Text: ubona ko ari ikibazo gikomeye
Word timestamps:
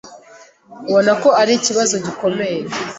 ubona 0.89 1.11
ko 1.23 1.29
ari 1.41 1.51
ikibazo 1.55 1.95
gikomeye 2.05 2.59